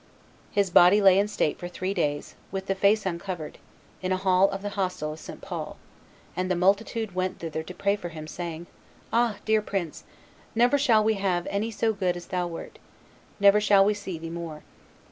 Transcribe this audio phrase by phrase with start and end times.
[0.49, 3.59] His body lay in state for three days, with the face uncovered,
[4.01, 5.41] in a hall of the hostel of St.
[5.41, 5.77] Paul,
[6.35, 8.65] and the multitude went thither to pray for him, saying,
[9.13, 9.35] "Ah!
[9.45, 10.03] dear prince,
[10.55, 12.79] never shall we have any so good as thou Wert;
[13.39, 14.63] never shall we see thee more.